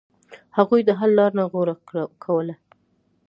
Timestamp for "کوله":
2.23-2.55